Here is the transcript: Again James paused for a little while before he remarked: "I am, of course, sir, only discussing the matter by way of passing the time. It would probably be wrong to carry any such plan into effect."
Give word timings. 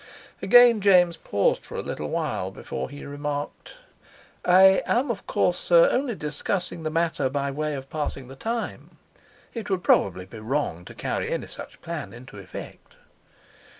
Again 0.41 0.81
James 0.81 1.15
paused 1.15 1.63
for 1.63 1.75
a 1.75 1.83
little 1.83 2.09
while 2.09 2.49
before 2.49 2.89
he 2.89 3.05
remarked: 3.05 3.75
"I 4.43 4.81
am, 4.87 5.11
of 5.11 5.27
course, 5.27 5.59
sir, 5.59 5.89
only 5.91 6.15
discussing 6.15 6.81
the 6.81 6.89
matter 6.89 7.29
by 7.29 7.51
way 7.51 7.75
of 7.75 7.87
passing 7.91 8.27
the 8.27 8.35
time. 8.35 8.97
It 9.53 9.69
would 9.69 9.83
probably 9.83 10.25
be 10.25 10.39
wrong 10.39 10.85
to 10.85 10.95
carry 10.95 11.29
any 11.31 11.45
such 11.45 11.83
plan 11.83 12.13
into 12.13 12.39
effect." 12.39 12.95